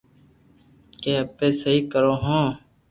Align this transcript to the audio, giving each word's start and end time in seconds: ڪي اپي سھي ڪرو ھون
ڪي 1.01 1.11
اپي 1.23 1.47
سھي 1.59 1.73
ڪرو 1.91 2.13
ھون 2.23 2.43